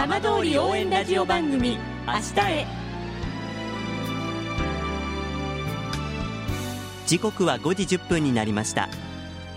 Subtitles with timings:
[0.00, 1.76] 浜通り応援ラジオ番組
[2.06, 2.66] 明日へ。
[7.06, 8.88] 時刻は5時1分になりました。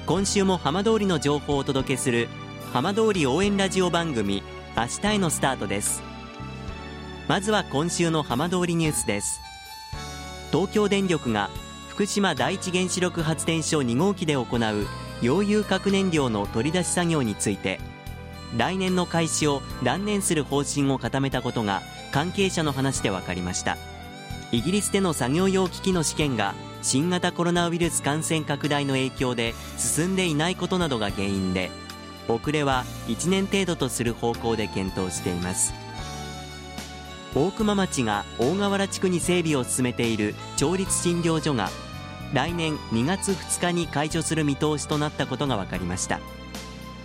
[0.06, 2.28] 今週も浜通りの情報をお届けする
[2.74, 4.44] 浜通り応援ラジオ番組
[4.76, 6.04] 明日へのスタートです。
[7.30, 9.40] まずは今週の浜通りニュースです。
[10.52, 11.52] 東京電力が
[11.88, 14.46] 福島第一原子力発電所2号機で行う
[15.22, 17.80] 溶融核燃料の取り出し作業について
[18.58, 21.82] 来年の開始を断念する方針を固めたことが
[22.12, 23.78] 関係者の話で分かりました。
[24.52, 26.54] イギリスでの作業用機器の試験が
[26.84, 31.72] 新型コロナウイルス感染拡大の影響で進んでいないことなどが原因で
[32.28, 35.74] 遅れは1年程度とする方向で検討しています。
[37.36, 41.72] 大熊町が大河原地区に整備を進めている町立診療所が
[42.32, 46.20] 来年2月2日に開所する見通しとなったことが分かりました。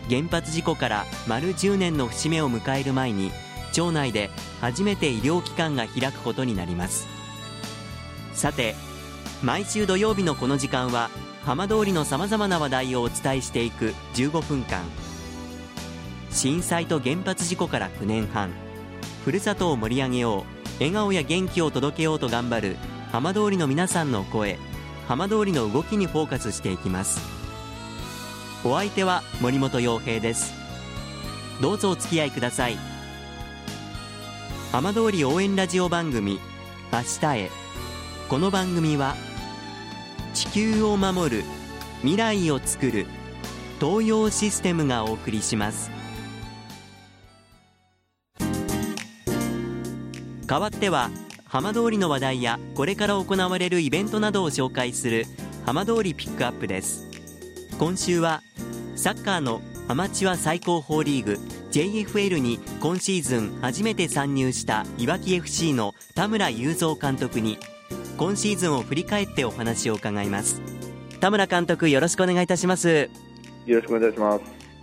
[0.09, 3.31] 原発事故から丸10年の節目を迎える前に
[3.73, 7.07] 町内で初めて医療機関が開くことになります。
[8.33, 8.75] さて
[9.43, 11.11] 毎週土曜日のこの時間は
[11.45, 14.83] 浜通りのさまざまな話題をお伝えしていく15分間。
[16.31, 18.51] 震災と原発事故から9年半。
[19.25, 20.59] ふるさとを盛り上げよう。
[20.79, 22.77] 笑顔や元気を届けようと頑張る
[23.11, 24.59] 浜通りの皆さんの声。
[25.07, 27.38] 浜通りの動きにフォーカスしていきます。
[28.65, 30.53] お相手は森本洋平です。
[31.63, 32.77] どうぞお付き合いください。
[34.73, 36.41] 浜通り応援ラジオ番組
[36.93, 37.51] 明日へ。
[38.29, 39.15] この番組は
[40.35, 41.45] 地球を守る
[42.01, 43.07] 未来をつくる
[43.81, 45.93] 東洋システムがお送りします。
[50.47, 51.11] 代わっては
[51.47, 55.27] 浜通りの話題やこれから行われるイベントなどを紹介する
[55.65, 57.08] 浜通りピックアップです。
[57.79, 58.43] 今週は
[58.97, 61.39] サッカーのアマチュア最高峰リーグ
[61.71, 67.57] JFL に今シーズン初めて参入したいわき FC の田村雄三監督に
[68.17, 70.61] 今シーズンを振り返ってお話を伺います。
[71.21, 73.11] 田村監督よろしくお願いいたします。
[73.67, 74.43] よろしくお願いします。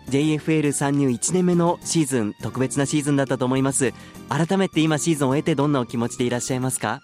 [0.09, 3.93] JFL 参入1年目のシーズン特別なシーズンだったと思います。
[4.29, 7.01] 改めて今シーズンを終えてどんなお気持ちでいらっしゃいますか？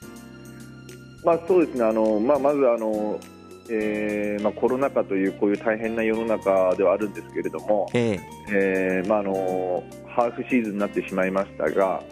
[1.26, 1.84] まあそうですね。
[1.84, 3.20] あの、まあ、まずあの、
[3.74, 9.02] えーまあ、コロナ禍というこういう大変な世の中ではあるんですけれども、ええ。
[9.06, 12.04] ーまあ、あのハーフシーズンになってしまいましたが、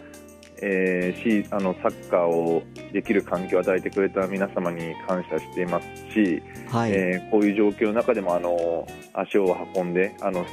[0.62, 2.62] えー、シあのサッカーを
[2.92, 6.92] できる環境を与えてくれた皆様に感謝していますし、はい。
[6.92, 10.46] えーこういう状況の中でもあの足を運んであの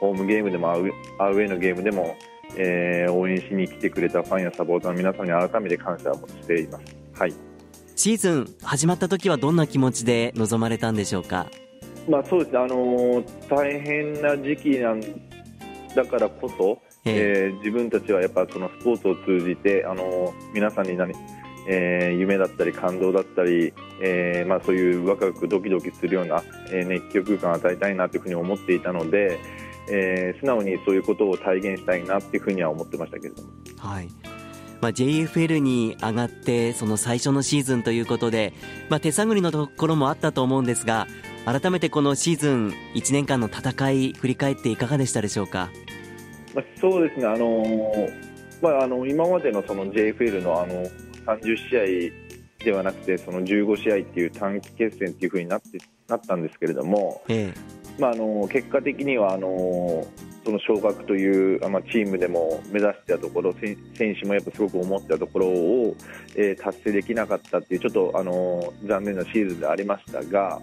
[0.00, 2.16] ホームゲームでもアウアウェーのゲームでも、
[2.56, 6.96] えー応援しに来てくれたファンやサポーターの皆様に改めて感謝をしています。
[7.20, 7.55] はい
[7.98, 11.46] シーズン始まった時はどんな気持ちで臨まれたんでしょうか？
[12.06, 17.54] まあ、そうですね、あのー大変な時期なんだからこそ、ええ。
[17.54, 21.14] ー自分たちはやっぱそのスポーツを通じて、あのー皆さんに何、
[21.68, 29.40] えー夢だったり感動だったり、えーまあ、そういうワクワクドキドキするような、えー熱狂空間を与えたいなというふうに思っていたので、
[29.90, 33.48] えー素直にそういうことを体現したいなっていうふうには思ってましたけれども。
[33.78, 34.08] はい
[34.80, 38.52] まあ、JFL に上がってその最初のシーズンということで、
[38.88, 41.06] まあ、手探りのところもあったと思うんですが
[41.44, 45.70] 改めてこのシーズン1年間の戦い振り返っていかがでしたでしょうか？
[46.54, 50.88] まあ、そうですね、あのーまあ、あの今までのその JFL のあの
[51.26, 52.10] 30試
[52.62, 57.52] 合ではなくてその15試合っていう短期決戦っていう風になってなったんですけれども、え
[57.98, 60.06] まあ、あの結果的にはあの
[60.46, 63.76] その昇格という、まあ、チームでも目指してたところ選
[64.14, 65.96] 手もやっぱすごく思ってたところを、
[66.36, 70.60] えー達成できなかったっていうちょっとあの残念なシーズンでありましたが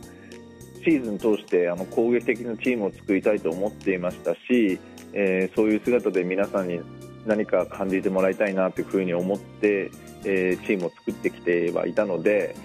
[0.83, 4.79] シーズン通してあの攻撃的なチームを作りたいと思っていましたし、
[5.11, 6.79] えーそういう姿で皆さんに
[7.25, 9.91] 何か感じてもらいたいなというふうに思って、
[10.23, 12.55] えーチームを作ってきてはいたので、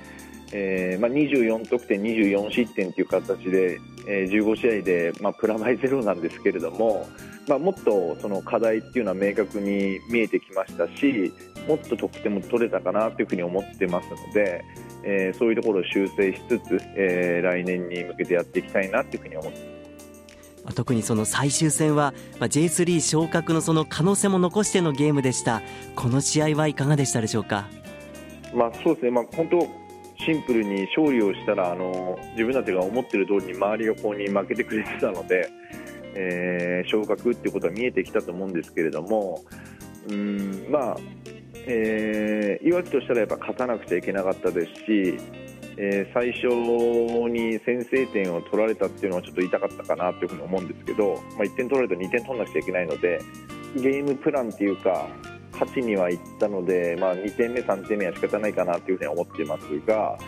[0.53, 7.07] えーまあ、24得点、24失点という形で、えー15試合で、まあ、プラマイゼロなんですけれども、
[7.47, 11.33] まあ、もっとその課題っていうのは明確に見えてきましたし
[11.69, 14.65] もっと得点も取れたかなというふうに思ってますので、
[15.05, 19.79] えーそういうところを修正しつつ、えー来年に向けてやっていきたいなというふうに思ってます。
[20.65, 25.63] まあ特にその最終戦は、まあ、J3 昇格のその可能性も残してのゲームでした。
[25.97, 27.69] この試合はいかがでしたでしょうか？
[28.55, 29.59] まあ、そうですね、まあ、本当、
[30.25, 35.49] シンプルに勝利をしたらあの自分たちが思っている通りに周りがこうに負けてくれてたので、
[36.15, 39.43] えー昇格っていうことは見えてきたと思うんですけれども、
[40.09, 40.97] うんまあ
[41.67, 45.19] えー、いわきとしたらやっぱ勝たなくちゃいけなかったですし、
[45.77, 46.47] えー最初
[47.29, 53.21] に先制点を取られたっていうのはちょっと痛かったかなというふに思うんですけど、まあ、1点取られると2点取らなくちゃいけないので、
[53.77, 55.09] ゲームプランっていうか
[55.59, 60.19] 勝ちにはいったので、まあ、2点目、3点目は仕方ないかなというふうに思っていますが、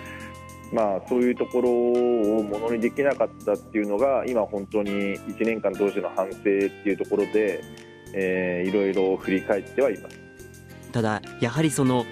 [0.72, 7.62] まあ、そういうところをものにできなかったっていうのが今、本当に1年間通しての反省っていうところで、
[8.12, 10.18] えー、いろいろ振り返ってはいます。
[10.92, 12.04] ただ、やはりその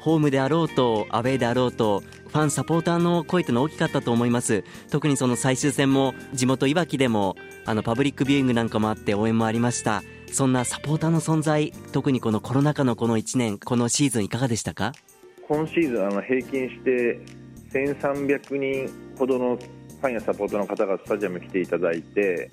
[0.00, 4.62] ホームであろうとアウェーであろうとファン、サポーターの声というのは大きかったと思います。
[4.90, 7.34] 特にその最終戦も地元いわきでも
[7.64, 10.02] あのパブリックビューイングなんかもあって応援もありました。
[10.32, 14.92] そんなサポーターの存在特にこのコロナ禍のこの1年このシーズンいかがでしたか？
[15.48, 17.20] 今シーズンあの平均して
[17.72, 22.50] 1300人ほどのファンやサポーターの方がスタジアムに来ていただいて、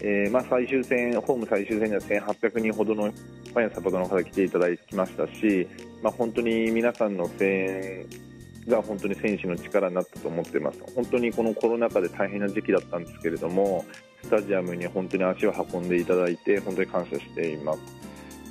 [0.00, 5.68] えー、まあ最終戦、ホーム最終戦では1800人ほどのファンやサポーターの方が来ていただきましたし、
[6.02, 8.21] まあ、本当に皆さんの声援
[8.66, 10.80] が本当に選手の力になったと思ってます。
[10.94, 13.84] 本当にこのコロナ禍で大変な時期だったんですけれども、
[14.22, 17.80] スタジアムに本当に足を運んでいただいて、本当に感謝しています。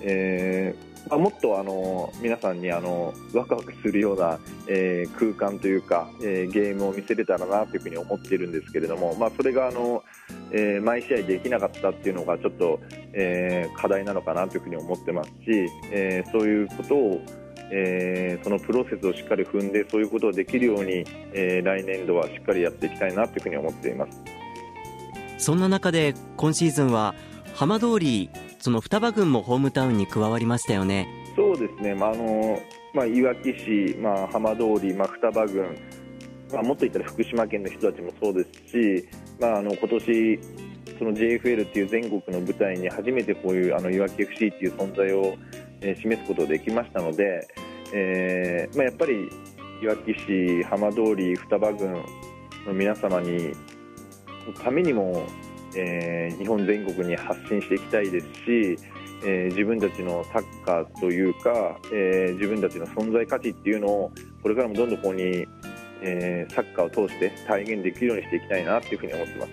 [0.01, 10.03] えーまあ、もっとあの皆さんにあのワクワクするような、えー、空間というか、えー、ゲームを見せれたらなというふうに思っているんですけれども、まあ、それがあの、
[10.51, 12.79] えー、毎試合できなかったっていうのがちょっと、
[13.13, 15.35] えー、課題なのかなというふうに思ってますし、
[15.91, 17.21] えー、そういうことを、
[17.73, 24.21] えー、そのプロセスをしっかり踏んでそういうことができるように、えー、来年度はしっかりやっていきたいなというふうに思っています
[25.38, 27.15] そんな中で今シーズンは
[27.56, 28.29] 浜通り
[28.59, 31.07] その双葉郡もホームタウンに加わりましたよね。
[31.35, 32.59] そうですね、まああの
[32.94, 35.77] まあ、いわき市、まあ、浜通り、まあ、双葉郡、
[36.51, 39.07] まあ、もっと言ったら福島県の人たちもそうですし、
[39.39, 40.39] まあ、あの今年
[41.00, 45.35] その JFL っていう全国の舞台に初めてこういうあのいわき FC っていう存在を、
[45.79, 47.47] えー、示すことができましたので、
[47.93, 49.29] えーまあ、やっぱり
[49.81, 51.91] いわき市、浜通り、双葉郡
[52.65, 53.53] の皆様に
[54.63, 55.25] ためにも
[55.75, 58.77] えー、日本全国に発信していきたいですし、
[59.23, 64.11] えー、自分たちのサッカーというか、えー、自分たちの存在価値っていうのを
[64.41, 65.47] これからもどんどんここに、
[66.01, 69.51] えー、サッカーを通して体現できるようにしていきたいなというふうに思ってます。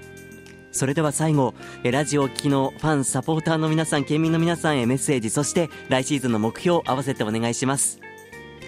[0.70, 8.07] それでは最後ラジオ機のファンサポーターの皆さん県民の皆さんへメッセージそして来シーズンの目標を合わせてお願いします。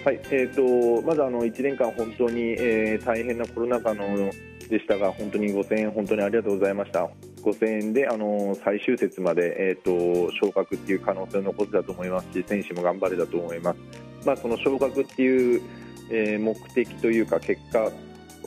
[0.03, 4.31] はいえーと、まずあの1年間本当に、えー、大変なコロナ禍の
[4.67, 7.07] でしたが本当に5000円本当にありがとうございました。
[7.43, 13.77] 5000円であの最終節まで、えーと、昇格っていう可能性を残せたと思いますし選手も頑張れたと思います、
[14.25, 15.61] まあ、その昇格っていう、
[16.09, 17.91] えー、目的というか結果を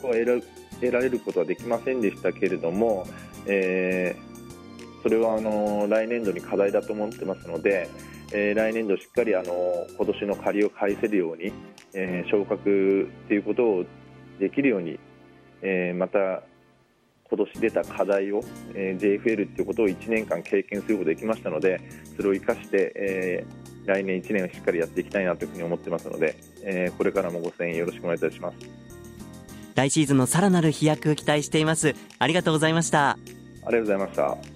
[0.01, 0.41] 得ら
[0.81, 3.05] 得られることはできませんでしたけれども、
[3.45, 7.89] えー、それはあの来年度に課題だと思ってますので、
[8.37, 11.53] えー、来年度しっかりあの今年の借りを返せるように、
[11.93, 13.85] えー、昇格ということを
[14.37, 14.99] できるように、
[15.61, 16.43] えー、また
[17.29, 18.43] 今年出た課題を、
[18.73, 21.79] えー、JFL ということを1年間経験することができましたので
[22.17, 28.57] それを生かして、えー、来年1年しっかりやっていきたいなというふうに思ってますので、えー、これからもご声援よろしくお願いいたします。
[29.75, 31.95] 来シーズンのさらなる飛躍期待しています。
[32.19, 33.11] ありがとうございました。
[33.11, 34.54] ありがとうございました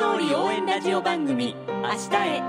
[0.00, 2.42] 通り応援ラジオ番組明日へ。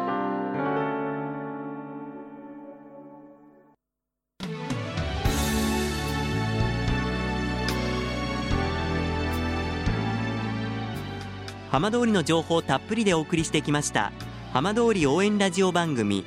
[11.69, 14.13] 浜通りの情報たっぷりでお送りしてきました
[14.53, 16.23] 浜通り応援ラジオ番組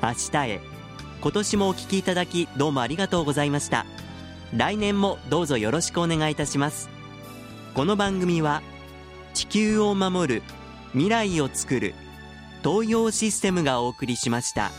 [0.00, 0.60] 明日へ。
[1.20, 3.84] 今年もお聞きいただきどうもありがとうございました。
[4.56, 6.88] 来年もどうぞよろしくお願いいたします。
[7.74, 8.62] この番組は
[9.34, 10.42] 地球を守る
[10.92, 11.94] 未来をつくる
[12.64, 14.70] 東洋システムがお送りしました。